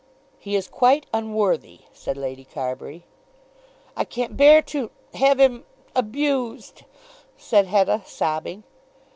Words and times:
"He 0.39 0.55
is 0.55 0.67
quite 0.67 1.05
unworthy," 1.13 1.81
said 1.93 2.17
Lady 2.17 2.43
Carbury. 2.43 3.03
"I 3.95 4.03
can't 4.03 4.35
bear 4.35 4.63
to 4.63 4.89
have 5.13 5.39
him 5.39 5.63
abused," 5.95 6.85
said 7.37 7.67
Hetta 7.67 8.01
sobbing. 8.07 8.63